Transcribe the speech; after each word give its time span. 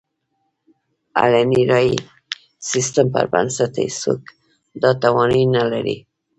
علني 1.21 1.61
رایې 1.71 1.95
سیستم 2.71 3.05
پر 3.13 3.25
بنسټ 3.33 3.73
هېڅوک 3.83 4.21
دا 4.81 4.91
توانایي 5.03 5.45
نه 5.55 5.63
لري. 5.71 5.97